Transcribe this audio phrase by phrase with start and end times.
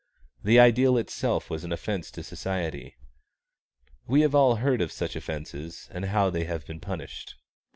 [0.43, 2.95] The ideal itself was an offence to society.
[4.07, 7.35] We have all heard of such offences and how they have been punished.